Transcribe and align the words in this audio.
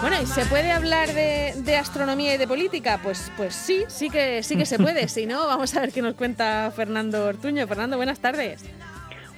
Bueno, 0.00 0.16
¿y 0.22 0.26
se 0.26 0.46
puede 0.46 0.72
hablar 0.72 1.12
de, 1.12 1.76
astronomía 1.76 2.34
y 2.34 2.38
de 2.38 2.46
política? 2.46 3.00
Pues, 3.02 3.30
pues 3.36 3.54
sí, 3.54 3.84
sí 3.88 4.08
que, 4.08 4.42
sí 4.42 4.56
que 4.56 4.64
se 4.64 4.78
puede. 4.78 5.08
si 5.08 5.26
no, 5.26 5.46
vamos 5.46 5.76
a 5.76 5.80
ver 5.80 5.92
qué 5.92 6.00
nos 6.00 6.14
cuenta 6.14 6.72
Fernando 6.74 7.26
Ortuño. 7.26 7.66
Fernando, 7.66 7.98
buenas 7.98 8.20
tardes. 8.20 8.64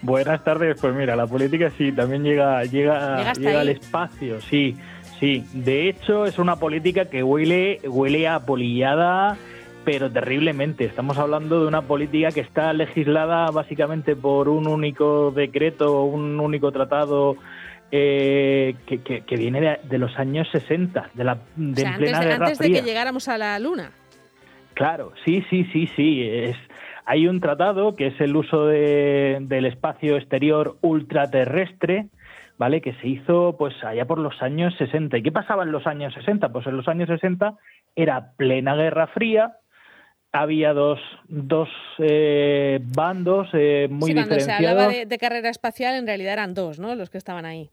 Buenas 0.01 0.45
tardes, 0.45 0.77
pues 0.81 0.95
mira, 0.95 1.17
la 1.17 1.27
política 1.27 1.73
sí, 1.77 1.91
también 1.91 2.23
llega, 2.23 2.63
llega, 2.65 3.33
llega 3.33 3.61
al 3.61 3.71
espacio, 3.71 4.41
sí, 4.41 4.77
sí. 5.19 5.45
De 5.53 5.89
hecho, 5.89 6.27
es 6.27 6.39
una 6.39 6.57
política 6.57 7.07
que 7.07 7.25
huele, 7.25 7.81
huele 7.85 8.29
a 8.29 8.39
polillada, 8.39 9.37
pero 9.85 10.11
terriblemente. 10.11 10.85
Estamos 10.85 11.19
hablando 11.19 11.61
de 11.61 11.67
una 11.67 11.83
política 11.83 12.31
que 12.31 12.41
está 12.41 12.73
legislada 12.73 13.51
básicamente 13.51 14.17
por 14.17 14.49
un 14.49 14.67
único 14.67 15.31
decreto, 15.31 16.05
un 16.05 16.41
único 16.41 16.73
tratado 16.73 17.37
eh, 17.91 18.75
que, 18.87 19.37
viene 19.37 19.79
de, 19.83 19.99
los 19.99 20.19
años 20.19 20.49
60, 20.51 21.11
de 21.15 21.25
la 21.25 21.39
de 21.57 21.87
antes, 21.87 22.59
de 22.59 22.73
que 22.73 22.83
llegáramos 22.83 23.29
a 23.29 23.39
la 23.39 23.59
Luna. 23.59 23.93
Claro, 24.75 25.13
sí, 25.25 25.45
sí, 25.49 25.65
sí, 25.73 25.89
sí. 25.95 26.23
Es, 26.29 26.57
hay 27.05 27.29
un 27.29 27.41
tratado 27.41 27.95
que 27.95 28.09
es 28.09 28.21
el 28.21 28.35
uso 28.35 28.67
del 28.67 29.67
espacio 29.67 30.17
exterior 30.17 30.77
ultraterrestre, 30.81 32.09
¿vale? 32.59 32.81
Que 32.81 32.95
se 32.95 33.09
hizo 33.09 33.57
pues 33.57 33.75
allá 33.85 34.07
por 34.07 34.19
los 34.19 34.43
años 34.43 34.75
60. 34.79 35.19
¿Y 35.19 35.23
qué 35.23 35.31
pasaba 35.31 35.63
en 35.63 35.71
los 35.71 35.87
años 35.87 36.15
60? 36.15 36.49
Pues 36.49 36.67
en 36.67 36.77
los 36.77 36.89
años 36.89 37.09
60 37.09 37.55
era 37.95 38.33
plena 38.37 38.75
Guerra 38.75 39.07
Fría, 39.09 39.59
había 40.35 40.73
dos, 40.73 40.99
dos 41.29 41.69
eh, 41.99 42.81
bandos 42.83 43.49
eh, 43.53 43.87
muy 43.89 44.11
sí, 44.11 44.15
cuando 44.15 44.41
se 44.41 44.51
hablaba 44.51 44.89
de, 44.89 45.19
carrera 45.19 45.49
espacial, 45.49 45.95
en 45.95 46.09
realidad 46.09 46.33
eran 46.33 46.55
dos, 46.55 46.81
¿no? 46.81 46.97
Los 46.97 47.09
que 47.09 47.19
estaban 47.19 47.47
ahí. 47.47 47.71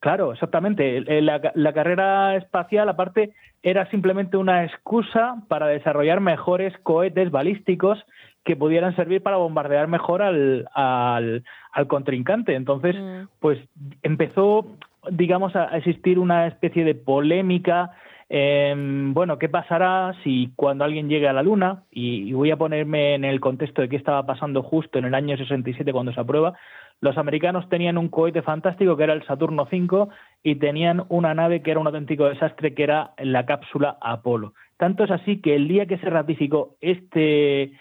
Claro, 0.00 0.34
exactamente. 0.34 1.00
La, 1.22 1.72
carrera 1.72 2.36
espacial, 2.36 2.90
aparte, 2.90 3.32
era 3.62 3.90
simplemente 3.90 4.36
una 4.36 4.64
excusa 4.64 5.42
para 5.48 5.68
desarrollar 5.68 6.20
mejores 6.20 6.74
cohetes 6.82 7.30
balísticos 7.30 7.98
que 8.44 8.56
pudieran 8.56 8.94
servir 8.94 9.22
para 9.22 9.38
bombardear 9.38 9.88
mejor 9.88 10.20
al, 10.20 10.68
al, 10.74 11.42
contrincante. 11.88 12.54
Entonces, 12.54 12.94
mm. 12.94 13.28
pues 13.40 13.58
empezó, 14.02 14.66
digamos, 15.10 15.56
a 15.56 15.76
existir 15.78 16.18
una 16.18 16.46
especie 16.46 16.84
de 16.84 16.94
polémica. 16.94 17.92
Bueno, 18.28 19.38
¿qué 19.38 19.48
pasará 19.48 20.14
si 20.24 20.52
cuando 20.56 20.84
alguien 20.84 21.08
llegue 21.08 21.28
a 21.28 21.32
la 21.32 21.42
Luna? 21.42 21.84
Y, 21.90 22.28
y, 22.28 22.32
voy 22.32 22.50
a 22.50 22.56
ponerme 22.56 23.14
en 23.14 23.24
el 23.24 23.40
contexto 23.40 23.82
de 23.82 23.88
qué 23.88 23.96
estaba 23.96 24.26
pasando 24.26 24.62
justo 24.62 24.98
en 24.98 25.04
el 25.04 25.14
año 25.14 25.36
67 25.36 25.92
cuando 25.92 26.12
se 26.12 26.20
aprueba. 26.20 26.54
Los 27.00 27.18
americanos 27.18 27.68
tenían 27.68 27.98
un 27.98 28.08
cohete 28.08 28.42
fantástico 28.42 28.96
que 28.96 29.04
era 29.04 29.12
el 29.12 29.24
Saturno 29.26 29.68
V 29.70 30.08
y 30.42 30.56
tenían 30.56 31.04
una 31.08 31.34
nave 31.34 31.62
que 31.62 31.70
era 31.70 31.80
un 31.80 31.86
auténtico 31.86 32.28
desastre 32.28 32.74
que 32.74 32.82
era 32.84 33.12
la 33.18 33.44
cápsula 33.44 33.98
Apolo. 34.00 34.54
Tanto 34.78 35.04
es 35.04 35.10
así 35.10 35.40
que 35.40 35.54
el 35.54 35.68
día 35.68 35.86
que 35.86 35.98
se 35.98 36.08
ratificó 36.08 36.76
este, 36.80 37.72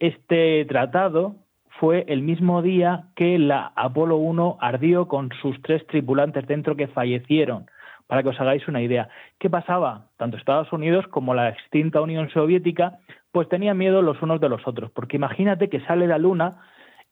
este 0.00 0.64
tratado 0.66 1.36
fue 1.78 2.04
el 2.08 2.22
mismo 2.22 2.62
día 2.62 3.06
que 3.14 3.38
la 3.38 3.72
Apolo 3.76 4.16
1 4.16 4.58
ardió 4.60 5.06
con 5.06 5.30
sus 5.40 5.60
tres 5.62 5.86
tripulantes 5.86 6.46
dentro 6.46 6.76
que 6.76 6.88
fallecieron. 6.88 7.66
Para 8.06 8.22
que 8.22 8.28
os 8.28 8.40
hagáis 8.40 8.68
una 8.68 8.82
idea. 8.82 9.08
¿Qué 9.38 9.48
pasaba? 9.48 10.08
Tanto 10.16 10.36
Estados 10.36 10.72
Unidos 10.72 11.06
como 11.08 11.34
la 11.34 11.48
extinta 11.48 12.00
Unión 12.00 12.28
Soviética, 12.30 12.98
pues 13.32 13.48
tenían 13.48 13.78
miedo 13.78 14.02
los 14.02 14.20
unos 14.22 14.40
de 14.40 14.48
los 14.48 14.66
otros. 14.66 14.90
Porque 14.90 15.16
imagínate 15.16 15.68
que 15.68 15.80
sale 15.80 16.06
la 16.06 16.18
Luna 16.18 16.56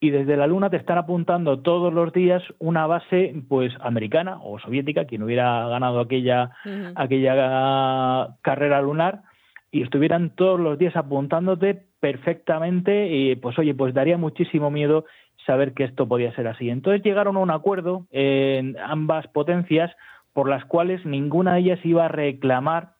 y 0.00 0.10
desde 0.10 0.36
la 0.36 0.48
Luna 0.48 0.68
te 0.68 0.76
están 0.76 0.98
apuntando 0.98 1.60
todos 1.60 1.94
los 1.94 2.12
días 2.12 2.42
una 2.58 2.86
base 2.86 3.34
pues 3.48 3.72
americana 3.80 4.38
o 4.42 4.58
soviética, 4.58 5.04
quien 5.04 5.22
hubiera 5.22 5.68
ganado 5.68 6.00
aquella, 6.00 6.50
aquella 6.96 8.34
carrera 8.42 8.82
lunar, 8.82 9.22
y 9.70 9.82
estuvieran 9.82 10.34
todos 10.34 10.58
los 10.58 10.76
días 10.76 10.96
apuntándote 10.96 11.84
perfectamente, 12.00 13.06
y 13.06 13.36
pues 13.36 13.56
oye, 13.60 13.74
pues 13.74 13.94
daría 13.94 14.18
muchísimo 14.18 14.72
miedo 14.72 15.04
saber 15.46 15.72
que 15.72 15.84
esto 15.84 16.08
podía 16.08 16.34
ser 16.34 16.48
así. 16.48 16.68
Entonces 16.68 17.02
llegaron 17.02 17.36
a 17.36 17.40
un 17.40 17.50
acuerdo 17.50 18.06
en 18.10 18.76
ambas 18.78 19.28
potencias 19.28 19.90
por 20.32 20.48
las 20.48 20.64
cuales 20.64 21.04
ninguna 21.04 21.54
de 21.54 21.60
ellas 21.60 21.80
iba 21.84 22.06
a 22.06 22.08
reclamar 22.08 22.94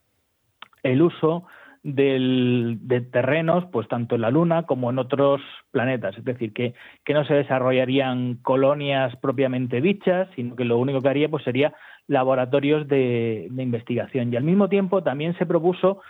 el 0.83 1.03
uso 1.03 1.47
del, 1.83 2.79
de 2.83 3.01
terrenos, 3.01 3.65
pues 3.73 3.89
tanto 3.89 4.15
en 4.15 4.21
la 4.21 4.31
Luna 4.31 4.65
como 4.65 4.91
en 4.91 4.99
otros 4.99 5.41
planetas. 5.71 6.17
Es 6.17 6.25
decir, 6.25 6.53
que, 6.53 6.75
no 7.13 7.25
se 7.25 7.35
desarrollarían 7.35 8.37
colonias 8.43 9.17
propiamente 9.17 9.81
dichas, 9.81 10.29
sino 10.37 10.57
que 10.57 10.65
lo 10.65 10.79
único 10.79 11.01
que 11.01 11.09
haría 11.09 11.29
pues 11.29 11.45
sería 11.45 11.75
laboratorios 12.07 12.87
de, 12.89 13.49
investigación. 13.57 14.33
Y 14.33 14.37
al 14.37 14.45
mismo 14.45 14.69
tiempo 14.69 15.03
también 15.03 15.37
se 15.39 15.47
propuso 15.47 16.01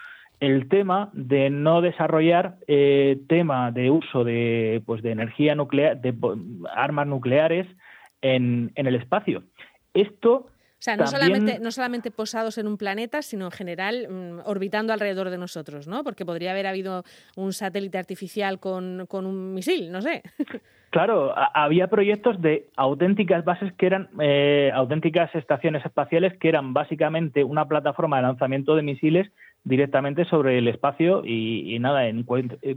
el 0.41 0.69
tema 0.69 1.11
de 1.13 1.51
no 1.51 1.81
desarrollar 1.81 2.57
eh, 2.67 3.21
tema 3.29 3.71
de 3.71 3.91
uso 3.91 4.25
de, 4.25 4.83
pues, 4.85 5.03
de 5.03 5.13
energía 5.13 5.55
nuclear, 5.55 6.01
de 6.01 6.15
armas 6.75 7.07
nucleares 7.07 7.67
en, 8.23 8.73
en 8.75 8.87
el 8.87 8.97
espacio. 8.97 9.45
Esto 9.95 10.47
sea, 10.83 10.97
no, 10.97 11.07
solamente, 11.07 11.59
no 11.61 11.71
solamente 11.71 12.11
posados 12.11 12.59
en 12.59 12.67
un 12.67 12.77
planeta, 12.77 13.23
sino 13.23 13.47
en 13.47 13.51
general 13.53 14.09
mm, 14.09 14.41
orbitando 14.47 14.93
alrededor 14.93 15.31
de 15.31 15.39
nosotros, 15.39 15.87
¿no? 15.87 16.03
Porque 16.03 16.27
podría 16.27 16.51
haber 16.51 16.67
habido 16.67 17.05
un 17.37 17.53
satélite 17.53 17.99
artificial 17.99 18.59
con, 18.59 19.07
con 19.07 19.27
un 19.27 19.55
misil, 19.55 19.93
no 19.93 20.03
sé. 20.03 20.23
Claro, 20.93 21.33
había 21.55 21.87
proyectos 21.87 22.39
de 22.43 22.67
auténticas 22.77 23.47
bases 23.47 23.73
que 23.79 23.87
eran 23.87 24.11
eh, 24.21 24.71
auténticas 24.75 25.35
estaciones 25.35 25.83
espaciales 25.87 26.37
que 26.39 26.51
eran 26.51 26.75
básicamente 26.75 27.45
una 27.45 27.67
plataforma 27.67 28.19
de 28.19 28.25
lanzamiento 28.25 28.77
de 28.77 28.83
misiles 28.83 29.33
directamente 29.65 30.25
sobre 30.25 30.59
el 30.59 30.69
espacio 30.69 31.23
y, 31.25 31.79
nada, 31.79 32.09
en 32.09 32.25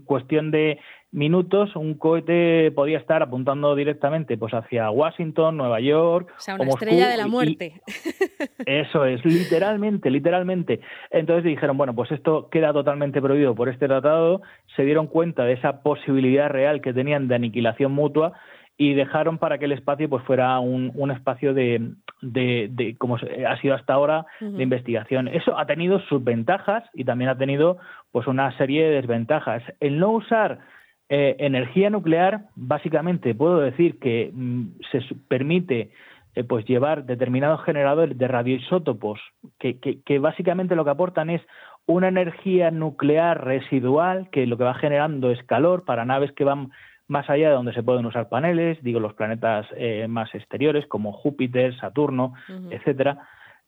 cuestión 0.05 0.51
de 0.51 0.79
minutos 1.15 1.75
un 1.77 1.93
cohete 1.93 2.71
podía 2.71 2.97
estar 2.97 3.23
apuntando 3.23 3.73
directamente 3.73 4.37
pues 4.37 4.53
hacia 4.53 4.91
Washington, 4.91 5.55
Nueva 5.55 5.79
York. 5.79 6.29
O 6.37 6.41
sea, 6.41 6.55
una 6.55 6.65
estrella 6.65 7.07
de 7.07 7.17
la 7.17 7.27
muerte. 7.27 7.81
eso 8.65 9.05
es, 9.05 9.23
literalmente, 9.23 10.11
literalmente. 10.11 10.81
Entonces 11.09 11.45
dijeron, 11.45 11.77
bueno, 11.77 11.95
pues 11.95 12.11
esto 12.11 12.49
queda 12.49 12.73
totalmente 12.73 13.21
prohibido 13.21 13.55
por 13.55 13.69
este 13.69 13.87
tratado, 13.87 14.41
se 14.75 14.83
dieron 14.83 15.07
cuenta 15.07 15.45
de 15.45 15.53
esa 15.53 15.81
posibilidad 15.81 16.49
real 16.49 16.81
que 16.81 16.93
tenían 16.93 17.29
de 17.29 17.35
aniquilación 17.35 17.93
mutua 17.93 18.33
y 18.77 18.93
dejaron 18.93 19.37
para 19.37 19.57
que 19.57 19.65
el 19.65 19.71
espacio 19.71 20.09
pues 20.09 20.23
fuera 20.25 20.59
un, 20.59 20.91
un 20.95 21.11
espacio 21.11 21.53
de, 21.53 21.91
de, 22.21 22.95
como 22.97 23.15
ha 23.15 23.61
sido 23.61 23.73
hasta 23.73 23.93
ahora, 23.93 24.25
de 24.41 24.63
investigación. 24.63 25.27
Eso 25.27 25.57
ha 25.57 25.65
tenido 25.65 25.99
sus 26.01 26.23
ventajas 26.23 26.83
y 26.93 27.05
también 27.05 27.29
ha 27.29 27.37
tenido 27.37 27.77
pues 28.11 28.27
una 28.27 28.55
serie 28.57 28.85
de 28.85 28.95
desventajas. 28.95 29.63
El 29.79 29.99
no 29.99 30.11
usar 30.11 30.59
eh, 31.07 31.35
energía 31.39 31.89
nuclear, 31.89 32.45
básicamente 32.55 33.35
puedo 33.35 33.59
decir 33.59 33.99
que 33.99 34.31
mm, 34.33 34.65
se 34.91 35.01
permite 35.27 35.91
eh, 36.33 36.43
pues 36.43 36.65
llevar 36.65 37.05
determinados 37.05 37.63
generadores 37.63 38.17
de 38.17 38.27
radioisótopos 38.27 39.21
que, 39.59 39.79
que, 39.79 40.01
que, 40.01 40.19
básicamente 40.19 40.75
lo 40.75 40.83
que 40.83 40.89
aportan 40.89 41.29
es 41.29 41.41
una 41.85 42.07
energía 42.07 42.71
nuclear 42.71 43.45
residual 43.45 44.29
que 44.31 44.47
lo 44.47 44.57
que 44.57 44.63
va 44.63 44.73
generando 44.73 45.29
es 45.31 45.41
calor 45.43 45.85
para 45.85 46.05
naves 46.05 46.31
que 46.31 46.43
van 46.43 46.71
más 47.07 47.29
allá 47.29 47.49
de 47.49 47.55
donde 47.55 47.73
se 47.73 47.83
pueden 47.83 48.05
usar 48.05 48.29
paneles, 48.29 48.81
digo 48.81 48.99
los 48.99 49.13
planetas 49.13 49.67
eh, 49.75 50.07
más 50.07 50.33
exteriores 50.33 50.87
como 50.87 51.11
Júpiter, 51.11 51.77
Saturno, 51.77 52.33
etcétera. 52.69 53.19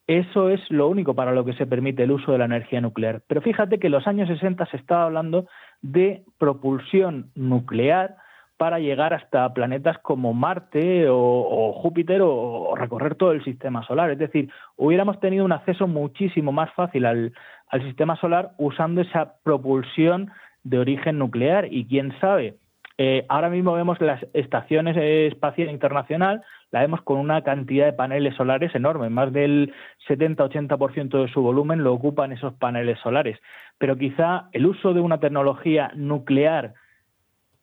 Eso 0.07 0.49
es 0.49 0.61
lo 0.71 0.87
único 0.87 1.15
para 1.15 1.33
lo 1.33 1.43
que 1.43 1.53
se 1.53 1.67
permite 1.67 2.03
el 2.03 2.11
uso 2.11 2.31
de 2.31 2.37
la 2.37 2.45
energía 2.45 2.79
nuclear. 2.79 3.21
Pero 3.27 3.41
fíjate 3.41 3.77
que 3.77 3.87
en 3.87 3.93
los 3.93 4.07
años 4.07 4.29
60 4.29 4.65
se 4.67 4.77
estaba 4.77 5.03
hablando 5.03 5.47
de 5.81 6.23
propulsión 6.37 7.29
nuclear 7.35 8.15
para 8.55 8.79
llegar 8.79 9.13
hasta 9.13 9.53
planetas 9.53 9.99
como 9.99 10.33
Marte 10.33 11.07
o, 11.09 11.73
Júpiter 11.73 12.21
o, 12.23 12.73
recorrer 12.75 13.15
todo 13.15 13.33
el 13.33 13.43
sistema 13.43 13.85
solar. 13.85 14.09
Es 14.09 14.17
decir, 14.17 14.49
hubiéramos 14.77 15.19
tenido 15.19 15.45
un 15.45 15.51
acceso 15.51 15.87
muchísimo 15.87 16.51
más 16.51 16.71
fácil 16.73 17.05
al, 17.05 17.33
al 17.67 17.83
sistema 17.83 18.15
solar 18.15 18.51
usando 18.57 19.01
esa 19.01 19.35
propulsión 19.43 20.31
de 20.63 20.79
origen 20.79 21.19
nuclear 21.19 21.71
y 21.71 21.85
quién 21.85 22.17
sabe, 22.19 22.55
eh, 22.97 23.25
ahora 23.29 23.49
mismo 23.49 23.73
vemos 23.73 24.01
las 24.01 24.25
estaciones 24.33 24.97
espaciales 24.97 25.71
internacional, 25.73 26.41
la 26.71 26.81
vemos 26.81 27.01
con 27.03 27.19
una 27.19 27.43
cantidad 27.43 27.85
de 27.85 27.93
paneles 27.93 28.35
solares 28.35 28.73
enorme, 28.73 29.09
más 29.09 29.31
del 29.31 29.73
70-80% 30.07 31.21
de 31.21 31.31
su 31.31 31.41
volumen 31.41 31.83
lo 31.83 31.93
ocupan 31.93 32.31
esos 32.31 32.53
paneles 32.55 32.97
solares. 32.99 33.39
Pero 33.77 33.97
quizá 33.97 34.49
el 34.51 34.65
uso 34.65 34.93
de 34.93 35.01
una 35.01 35.19
tecnología 35.19 35.91
nuclear 35.95 36.73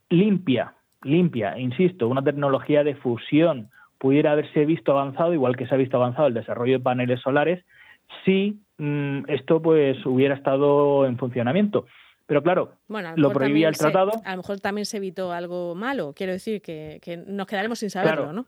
limpia, 0.09 0.75
limpia, 1.03 1.59
insisto, 1.59 2.09
una 2.09 2.23
tecnología 2.23 2.85
de 2.85 2.95
fusión 2.95 3.71
pudiera 3.99 4.33
haberse 4.33 4.65
visto 4.67 4.93
avanzado, 4.93 5.35
igual 5.35 5.57
que 5.57 5.67
se 5.67 5.75
ha 5.75 5.79
visto 5.79 5.97
avanzado 5.97 6.29
el 6.29 6.35
desarrollo 6.35 6.75
de 6.75 6.85
paneles 6.85 7.21
solares, 7.21 7.65
si 8.25 8.61
mm, 8.79 9.25
esto 9.29 9.61
pues 9.61 10.05
hubiera 10.07 10.35
estado 10.35 11.07
en 11.07 11.19
funcionamiento. 11.19 11.87
Pero 12.27 12.43
claro, 12.43 12.73
lo 13.17 13.33
prohibía 13.33 13.69
el 13.69 13.77
tratado. 13.77 14.13
a 14.25 14.31
lo 14.33 14.37
mejor 14.39 14.61
también 14.61 14.87
se 14.87 14.97
evitó 14.97 15.33
algo 15.33 15.75
malo. 15.75 16.15
Quiero 16.17 16.33
decir 16.33 16.63
que, 16.63 17.01
nos 17.27 17.47
quedaremos 17.47 17.79
sin 17.79 17.91
saberlo, 17.91 18.33
¿no? 18.33 18.47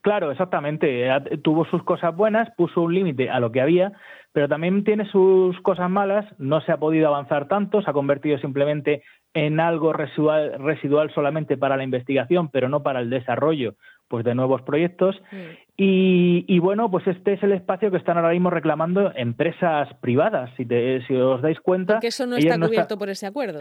Claro, 0.00 0.30
exactamente. 0.30 1.08
Tuvo 1.42 1.64
sus 1.66 1.82
cosas 1.82 2.14
buenas, 2.14 2.48
puso 2.56 2.82
un 2.82 2.94
límite 2.94 3.28
a 3.28 3.40
lo 3.40 3.50
que 3.50 3.60
había, 3.60 3.92
pero 4.32 4.48
también 4.48 4.84
tiene 4.84 5.04
sus 5.10 5.60
cosas 5.62 5.90
malas. 5.90 6.24
No 6.38 6.60
se 6.60 6.70
ha 6.70 6.76
podido 6.76 7.08
avanzar 7.08 7.48
tanto, 7.48 7.82
se 7.82 7.90
ha 7.90 7.92
convertido 7.92 8.38
simplemente 8.38 9.02
en 9.34 9.58
algo 9.58 9.92
residual, 9.92 10.54
residual 10.60 11.12
solamente 11.12 11.56
para 11.56 11.76
la 11.76 11.84
investigación, 11.84 12.48
pero 12.48 12.68
no 12.68 12.82
para 12.82 13.00
el 13.00 13.10
desarrollo 13.10 13.74
pues 14.08 14.24
de 14.24 14.34
nuevos 14.34 14.62
proyectos. 14.62 15.20
Mm. 15.30 15.68
Y, 15.80 16.58
bueno, 16.58 16.90
pues 16.90 17.06
este 17.06 17.34
es 17.34 17.42
el 17.44 17.52
espacio 17.52 17.90
que 17.92 17.98
están 17.98 18.16
ahora 18.16 18.32
mismo 18.32 18.50
reclamando 18.50 19.12
empresas 19.14 19.88
privadas. 20.00 20.50
Si, 20.56 20.66
si 21.06 21.14
os 21.14 21.40
dais 21.40 21.60
cuenta. 21.60 22.00
Que 22.00 22.08
eso 22.08 22.26
no 22.26 22.36
está 22.36 22.58
cubierto 22.58 22.98
por 22.98 23.08
ese 23.08 23.26
acuerdo. 23.26 23.60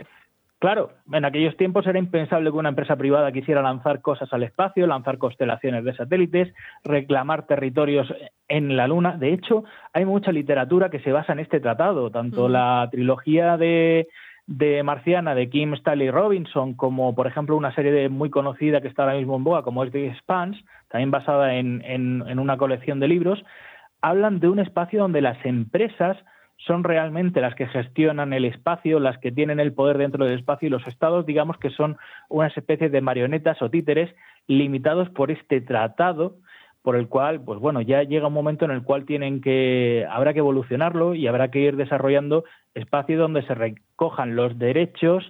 Claro, 0.59 0.89
en 1.13 1.23
aquellos 1.23 1.55
tiempos 1.55 1.85
era 1.85 1.99
impensable 1.99 2.49
que 2.49 2.57
una 2.57 2.69
empresa 2.69 2.95
privada 2.95 3.31
quisiera 3.31 3.61
lanzar 3.61 4.01
cosas 4.01 4.33
al 4.33 4.41
espacio, 4.41 4.88
lanzar 4.88 5.19
constelaciones 5.19 5.83
de 5.83 5.95
satélites, 5.95 6.51
reclamar 6.83 7.45
territorios 7.45 8.11
en 8.47 8.75
la 8.75 8.88
Luna. 8.88 9.17
De 9.17 9.33
hecho, 9.33 9.65
hay 9.94 10.05
mucha 10.05 10.31
literatura 10.31 10.89
que 10.89 10.99
se 11.01 11.11
basa 11.11 11.33
en 11.33 11.39
este 11.39 11.59
tratado, 11.59 12.09
tanto 12.09 12.47
mm. 12.47 12.51
la 12.51 12.88
trilogía 12.91 13.55
de, 13.57 14.07
de 14.47 14.81
Marciana 14.81 15.35
de 15.35 15.49
Kim 15.49 15.73
Stanley 15.73 16.09
Robinson, 16.09 16.73
como 16.73 17.13
por 17.13 17.27
ejemplo 17.27 17.55
una 17.57 17.75
serie 17.75 17.91
de 17.91 18.09
muy 18.09 18.29
conocida 18.29 18.81
que 18.81 18.88
está 18.88 19.03
ahora 19.03 19.17
mismo 19.17 19.35
en 19.35 19.44
boga, 19.44 19.61
como 19.61 19.83
es 19.83 19.91
The 19.91 20.15
Spans, 20.19 20.57
también 20.89 21.11
basada 21.11 21.55
en, 21.55 21.83
en 21.85 22.39
una 22.39 22.57
colección 22.57 22.99
de 22.99 23.09
libros, 23.09 23.44
hablan 24.01 24.39
de 24.39 24.47
un 24.47 24.59
espacio 24.59 25.01
donde 25.01 25.21
las 25.21 25.38
empresas 25.45 26.17
son 26.57 26.83
realmente 26.83 27.41
las 27.41 27.55
que 27.55 27.67
gestionan 27.67 28.33
el 28.33 28.45
espacio, 28.45 28.99
las 28.99 29.17
que 29.19 29.31
tienen 29.31 29.59
el 29.59 29.73
poder 29.73 29.97
dentro 29.97 30.25
del 30.25 30.39
espacio 30.39 30.67
y 30.67 30.71
los 30.71 30.88
estados, 30.88 31.25
digamos 31.25 31.57
que 31.57 31.69
son 31.69 31.97
unas 32.29 32.55
especies 32.57 32.91
de 32.91 33.01
marionetas 33.01 33.61
o 33.61 33.69
títeres 33.69 34.13
limitados 34.47 35.09
por 35.09 35.29
este 35.29 35.61
tratado 35.61 36.38
por 36.88 36.95
el 36.95 37.10
cual, 37.10 37.42
pues 37.42 37.60
bueno, 37.60 37.81
ya 37.81 38.04
llega 38.04 38.28
un 38.28 38.34
momento 38.34 38.63
en 38.63 38.72
el 38.72 38.81
cual 38.81 39.06
tienen 39.06 39.42
que, 39.42 40.07
habrá 40.10 40.31
que 40.31 40.39
evolucionarlo 40.39 41.16
y 41.16 41.28
habrá 41.28 41.51
que 41.51 41.60
ir 41.60 41.75
desarrollando 41.75 42.45
espacios 42.75 43.19
donde 43.19 43.45
se 43.45 43.54
recojan 43.56 44.38
los 44.38 44.57
derechos 44.57 45.30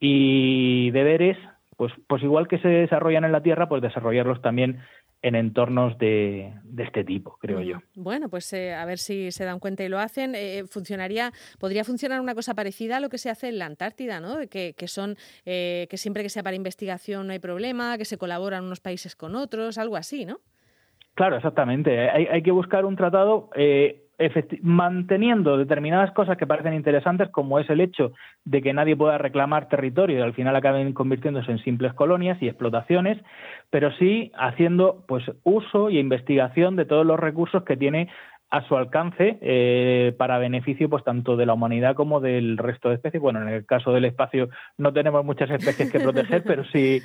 y 0.00 0.90
deberes, 0.90 1.38
pues, 1.76 1.92
pues 2.08 2.24
igual 2.24 2.48
que 2.48 2.58
se 2.58 2.66
desarrollan 2.66 3.24
en 3.24 3.30
la 3.30 3.44
Tierra, 3.44 3.68
pues 3.68 3.82
desarrollarlos 3.82 4.42
también 4.42 4.80
en 5.22 5.36
entornos 5.36 5.96
de, 5.98 6.54
este 6.76 7.04
tipo, 7.04 7.38
creo 7.40 7.60
yo. 7.60 7.78
Bueno, 7.94 8.28
pues 8.28 8.52
eh, 8.52 8.74
a 8.74 8.84
ver 8.84 8.98
si 8.98 9.30
se 9.30 9.44
dan 9.44 9.60
cuenta 9.60 9.84
y 9.84 9.88
lo 9.88 10.00
hacen. 10.00 10.34
Eh, 10.34 10.64
funcionaría, 10.68 11.32
podría 11.60 11.84
funcionar 11.84 12.20
una 12.20 12.34
cosa 12.34 12.54
parecida 12.54 12.96
a 12.96 13.00
lo 13.00 13.10
que 13.10 13.18
se 13.18 13.30
hace 13.30 13.46
en 13.46 13.60
la 13.60 13.66
Antártida, 13.66 14.18
¿no? 14.18 14.38
Que, 14.50 14.74
que 14.76 14.88
son 14.88 15.16
eh, 15.44 15.86
que 15.88 15.98
siempre 15.98 16.24
que 16.24 16.30
sea 16.30 16.42
para 16.42 16.56
investigación 16.56 17.28
no 17.28 17.32
hay 17.32 17.38
problema, 17.38 17.96
que 17.96 18.04
se 18.04 18.18
colaboran 18.18 18.64
unos 18.64 18.80
países 18.80 19.14
con 19.14 19.36
otros, 19.36 19.78
algo 19.78 19.94
así, 19.94 20.24
¿no? 20.24 20.40
Claro, 21.16 21.36
exactamente. 21.36 22.10
Hay, 22.10 22.26
hay 22.26 22.42
que 22.42 22.50
buscar 22.50 22.84
un 22.84 22.94
tratado 22.94 23.48
manteniendo 24.62 25.56
determinadas 25.56 26.10
cosas 26.12 26.36
que 26.36 26.46
parecen 26.46 26.74
interesantes, 26.74 27.30
como 27.30 27.58
es 27.58 27.68
el 27.70 27.80
hecho 27.80 28.12
de 28.44 28.60
que 28.60 28.74
nadie 28.74 28.96
pueda 28.96 29.16
reclamar 29.16 29.68
territorio 29.68 30.18
y 30.18 30.22
al 30.22 30.34
final 30.34 30.54
acaben 30.54 30.92
convirtiéndose 30.92 31.50
en 31.50 31.58
simples 31.58 31.94
colonias 31.94 32.40
y 32.42 32.48
explotaciones, 32.48 33.18
pero 33.70 33.90
sí 33.92 34.30
haciendo 34.38 35.04
pues 35.08 35.24
uso 35.42 35.88
y 35.90 35.98
investigación 35.98 36.76
de 36.76 36.84
todos 36.84 37.06
los 37.06 37.18
recursos 37.18 37.64
que 37.64 37.78
tiene 37.78 38.08
a 38.50 38.62
su 38.68 38.76
alcance 38.76 39.38
eh, 39.40 40.14
para 40.16 40.38
beneficio 40.38 40.88
pues 40.88 41.02
tanto 41.02 41.36
de 41.36 41.46
la 41.46 41.54
humanidad 41.54 41.94
como 41.96 42.20
del 42.20 42.58
resto 42.58 42.88
de 42.88 42.96
especies. 42.96 43.20
Bueno, 43.20 43.42
en 43.42 43.48
el 43.48 43.66
caso 43.66 43.92
del 43.92 44.04
espacio 44.04 44.50
no 44.78 44.92
tenemos 44.92 45.24
muchas 45.24 45.50
especies 45.50 45.90
que 45.90 46.00
proteger, 46.00 46.42
pero 46.46 46.64
sí 46.66 47.00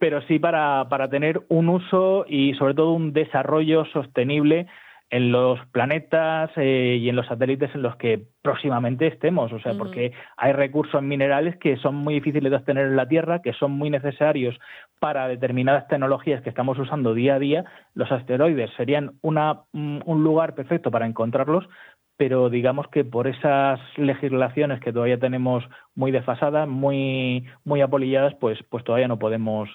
pero 0.00 0.22
sí 0.22 0.38
para, 0.38 0.88
para 0.88 1.10
tener 1.10 1.42
un 1.48 1.68
uso 1.68 2.24
y 2.26 2.54
sobre 2.54 2.74
todo 2.74 2.94
un 2.94 3.12
desarrollo 3.12 3.84
sostenible 3.92 4.66
en 5.10 5.30
los 5.30 5.58
planetas 5.72 6.50
eh, 6.56 6.96
y 6.98 7.08
en 7.08 7.16
los 7.16 7.26
satélites 7.26 7.74
en 7.74 7.82
los 7.82 7.96
que 7.96 8.22
próximamente 8.42 9.08
estemos, 9.08 9.52
o 9.52 9.58
sea, 9.58 9.74
porque 9.74 10.12
hay 10.36 10.52
recursos 10.52 11.02
minerales 11.02 11.56
que 11.58 11.76
son 11.78 11.96
muy 11.96 12.14
difíciles 12.14 12.50
de 12.50 12.56
obtener 12.56 12.86
en 12.86 12.96
la 12.96 13.08
Tierra, 13.08 13.42
que 13.42 13.52
son 13.52 13.72
muy 13.72 13.90
necesarios 13.90 14.58
para 15.00 15.28
determinadas 15.28 15.86
tecnologías 15.88 16.42
que 16.42 16.48
estamos 16.48 16.78
usando 16.78 17.12
día 17.12 17.34
a 17.34 17.38
día. 17.40 17.64
Los 17.94 18.10
asteroides 18.10 18.70
serían 18.76 19.12
una, 19.20 19.62
un 19.72 20.24
lugar 20.24 20.54
perfecto 20.54 20.92
para 20.92 21.06
encontrarlos, 21.06 21.68
pero 22.20 22.50
digamos 22.50 22.86
que 22.88 23.02
por 23.02 23.26
esas 23.26 23.80
legislaciones 23.96 24.78
que 24.80 24.92
todavía 24.92 25.18
tenemos 25.18 25.64
muy 25.94 26.10
desfasadas, 26.10 26.68
muy 26.68 27.46
muy 27.64 27.80
apolilladas, 27.80 28.34
pues 28.34 28.58
pues 28.68 28.84
todavía 28.84 29.08
no 29.08 29.18
podemos 29.18 29.70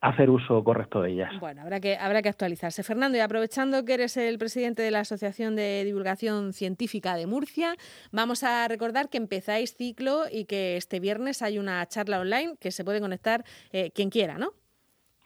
hacer 0.00 0.30
uso 0.30 0.62
correcto 0.62 1.02
de 1.02 1.10
ellas. 1.10 1.32
Bueno, 1.40 1.62
habrá 1.62 1.80
que, 1.80 1.96
habrá 1.96 2.22
que 2.22 2.28
actualizarse. 2.28 2.84
Fernando, 2.84 3.18
y 3.18 3.20
aprovechando 3.20 3.84
que 3.84 3.94
eres 3.94 4.16
el 4.16 4.38
presidente 4.38 4.80
de 4.80 4.92
la 4.92 5.00
Asociación 5.00 5.56
de 5.56 5.82
Divulgación 5.84 6.52
Científica 6.52 7.16
de 7.16 7.26
Murcia, 7.26 7.74
vamos 8.12 8.44
a 8.44 8.68
recordar 8.68 9.08
que 9.08 9.18
empezáis 9.18 9.76
ciclo 9.76 10.26
y 10.30 10.44
que 10.44 10.76
este 10.76 11.00
viernes 11.00 11.42
hay 11.42 11.58
una 11.58 11.84
charla 11.86 12.20
online 12.20 12.54
que 12.60 12.70
se 12.70 12.84
puede 12.84 13.00
conectar 13.00 13.42
eh, 13.72 13.90
quien 13.92 14.08
quiera, 14.08 14.38
¿no? 14.38 14.50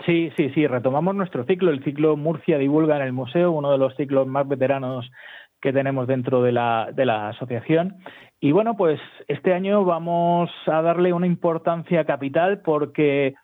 Sí, 0.04 0.30
sí, 0.36 0.50
sí, 0.54 0.66
retomamos 0.66 1.14
nuestro 1.14 1.44
ciclo, 1.44 1.70
el 1.70 1.82
ciclo 1.82 2.16
Murcia 2.16 2.58
Divulga 2.58 2.96
en 2.96 3.02
el 3.02 3.12
Museo, 3.12 3.50
uno 3.50 3.72
de 3.72 3.78
los 3.78 3.96
ciclos 3.96 4.26
más 4.26 4.46
veteranos 4.46 5.10
que 5.60 5.72
tenemos 5.72 6.06
dentro 6.06 6.42
de 6.42 6.52
la, 6.52 6.90
de 6.92 7.06
la 7.06 7.28
asociación. 7.28 7.96
Y 8.40 8.52
bueno, 8.52 8.76
pues 8.76 9.00
este 9.28 9.54
año 9.54 9.84
vamos 9.84 10.50
a 10.66 10.82
darle 10.82 11.12
una 11.12 11.26
importancia 11.26 12.04
capital 12.04 12.60
porque 12.62 13.34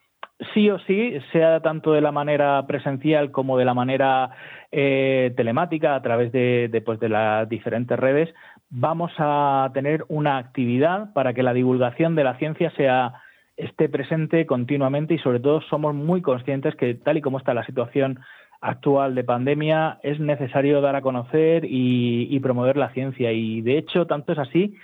sí 0.53 0.71
o 0.71 0.79
sí, 0.81 1.19
sea 1.33 1.61
tanto 1.61 1.93
de 1.93 2.01
la 2.01 2.13
manera 2.13 2.65
presencial 2.67 3.31
como 3.31 3.59
de 3.59 3.65
la 3.65 3.75
manera 3.75 4.31
eh, 4.71 5.33
telemática 5.37 5.95
a 5.95 6.03
través 6.03 6.33
de, 6.33 6.83
pues, 6.85 6.99
de 7.01 7.09
las 7.09 7.49
diferentes 7.49 7.99
redes, 7.99 8.35
vamos 8.71 9.13
a 9.19 9.71
tener 9.75 10.05
una 10.09 10.39
actividad 10.39 11.13
para 11.13 11.33
que 11.35 11.43
la 11.43 11.55
divulgación 11.55 12.15
de 12.15 12.25
la 12.25 12.37
ciencia 12.39 12.71
sea 12.77 13.15
esté 13.57 13.89
presente 13.89 14.47
continuamente 14.47 15.15
y 15.15 15.19
sobre 15.19 15.41
todo 15.41 15.61
somos 15.63 15.95
muy 15.95 16.23
conscientes 16.23 16.75
que 16.75 16.95
tal 16.95 17.19
y 17.19 17.21
como 17.21 17.39
está 17.39 17.55
la 17.55 17.67
situación 17.67 18.19
actual 18.63 19.15
de 19.15 19.25
pandemia 19.25 19.99
es 20.03 20.19
necesario 20.19 20.81
dar 20.81 20.97
a 20.97 21.03
conocer 21.03 21.67
y 21.67 22.39
promover 22.41 22.79
la 22.79 22.93
ciencia 22.93 23.33
y 23.33 23.61
de 23.61 23.77
hecho 23.77 24.07
tanto 24.07 24.33
es 24.33 24.39
así 24.39 24.75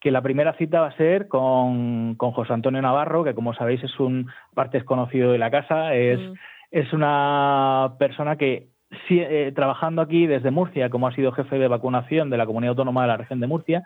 que 0.00 0.10
la 0.10 0.22
primera 0.22 0.54
cita 0.54 0.80
va 0.80 0.88
a 0.88 0.96
ser 0.96 1.28
con, 1.28 2.14
con 2.14 2.32
José 2.32 2.52
Antonio 2.52 2.80
Navarro, 2.80 3.24
que 3.24 3.34
como 3.34 3.54
sabéis 3.54 3.82
es 3.82 3.98
un 3.98 4.30
parte 4.54 4.78
desconocido 4.78 5.32
de 5.32 5.38
la 5.38 5.50
casa, 5.50 5.94
es, 5.94 6.20
mm. 6.20 6.32
es 6.70 6.92
una 6.92 7.94
persona 7.98 8.36
que 8.36 8.68
eh, 9.10 9.52
trabajando 9.54 10.00
aquí 10.00 10.26
desde 10.26 10.50
Murcia, 10.50 10.88
como 10.88 11.08
ha 11.08 11.14
sido 11.14 11.32
jefe 11.32 11.58
de 11.58 11.68
vacunación 11.68 12.30
de 12.30 12.36
la 12.36 12.46
comunidad 12.46 12.70
autónoma 12.70 13.02
de 13.02 13.08
la 13.08 13.16
región 13.16 13.40
de 13.40 13.46
Murcia, 13.46 13.82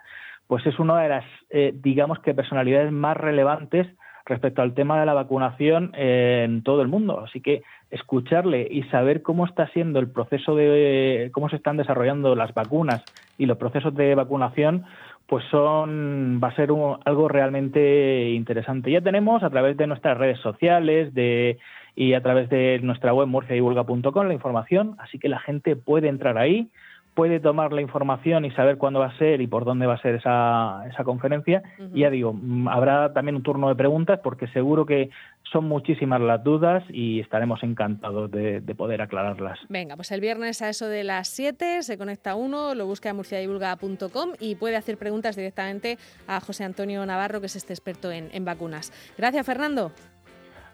pues 0.46 0.66
es 0.66 0.78
una 0.78 1.00
de 1.00 1.08
las, 1.08 1.24
eh, 1.50 1.72
digamos 1.74 2.18
que, 2.20 2.34
personalidades 2.34 2.92
más 2.92 3.16
relevantes 3.16 3.86
respecto 4.26 4.62
al 4.62 4.74
tema 4.74 5.00
de 5.00 5.06
la 5.06 5.14
vacunación 5.14 5.92
en 5.94 6.62
todo 6.62 6.82
el 6.82 6.88
mundo. 6.88 7.20
Así 7.20 7.40
que 7.40 7.62
escucharle 7.90 8.66
y 8.70 8.82
saber 8.84 9.22
cómo 9.22 9.44
está 9.44 9.68
siendo 9.68 9.98
el 9.98 10.08
proceso 10.08 10.54
de 10.54 11.30
cómo 11.32 11.48
se 11.48 11.56
están 11.56 11.76
desarrollando 11.76 12.34
las 12.34 12.54
vacunas 12.54 13.02
y 13.38 13.46
los 13.46 13.58
procesos 13.58 13.94
de 13.94 14.14
vacunación, 14.14 14.84
pues 15.26 15.44
son 15.50 16.40
va 16.42 16.48
a 16.48 16.56
ser 16.56 16.70
algo 17.04 17.28
realmente 17.28 18.30
interesante. 18.30 18.90
Ya 18.90 19.00
tenemos 19.00 19.42
a 19.42 19.50
través 19.50 19.76
de 19.76 19.86
nuestras 19.86 20.18
redes 20.18 20.38
sociales 20.40 21.14
de, 21.14 21.58
y 21.94 22.14
a 22.14 22.22
través 22.22 22.48
de 22.48 22.80
nuestra 22.82 23.12
web 23.12 23.28
murciadivulga.com 23.28 24.26
la 24.26 24.34
información, 24.34 24.96
así 24.98 25.18
que 25.18 25.28
la 25.28 25.40
gente 25.40 25.76
puede 25.76 26.08
entrar 26.08 26.38
ahí, 26.38 26.68
puede 27.14 27.40
tomar 27.40 27.72
la 27.72 27.82
información 27.82 28.44
y 28.44 28.50
saber 28.52 28.78
cuándo 28.78 29.00
va 29.00 29.06
a 29.06 29.18
ser 29.18 29.40
y 29.40 29.46
por 29.46 29.64
dónde 29.64 29.86
va 29.86 29.94
a 29.94 30.02
ser 30.02 30.14
esa, 30.14 30.84
esa 30.88 31.04
conferencia. 31.04 31.62
Y 31.94 32.00
ya 32.00 32.10
digo, 32.10 32.32
mm, 32.32 32.68
habrá 32.68 33.12
también 33.12 33.36
un 33.36 33.42
turno 33.42 33.68
de 33.68 33.74
preguntas 33.74 34.20
porque 34.22 34.48
seguro 34.48 34.86
que 34.86 35.10
son 35.52 35.66
muchísimas 35.66 36.20
las 36.20 36.42
dudas 36.42 36.82
y 36.88 37.20
estaremos 37.20 37.62
encantados 37.62 38.30
de, 38.30 38.62
poder 38.76 39.02
aclararlas. 39.02 39.58
Venga, 39.68 39.96
pues 39.96 40.10
el 40.12 40.22
viernes 40.22 40.62
a 40.62 40.70
eso 40.70 40.86
de 40.86 41.04
las 41.04 41.28
7 41.28 41.82
se 41.82 41.98
conecta 41.98 42.34
uno, 42.34 42.74
lo 42.74 42.86
busca 42.86 43.10
en 43.10 43.16
murciadivulga.com 43.16 44.30
y 44.40 44.54
puede 44.54 44.76
hacer 44.76 44.96
preguntas 44.96 45.36
directamente 45.36 45.98
a 46.26 46.40
José 46.40 46.64
Antonio 46.64 47.04
Navarro, 47.04 47.40
que 47.40 47.46
es 47.46 47.56
este 47.56 47.74
experto 47.74 48.10
en, 48.10 48.30
en 48.32 48.46
vacunas. 48.46 48.92
Gracias, 49.18 49.44
Fernando. 49.44 49.92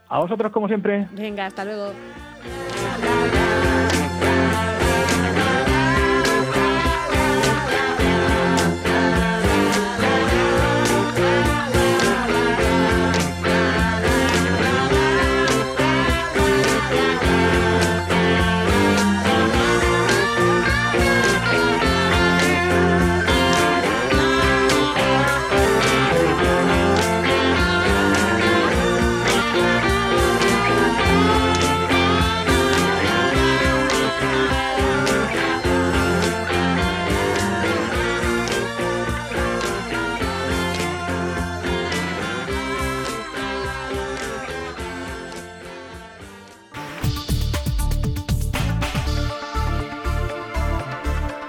A 0.08 0.20
vosotros, 0.20 0.52
como 0.52 0.68
siempre. 0.68 1.08
Venga, 1.12 1.46
hasta 1.46 1.64
luego. 1.64 1.92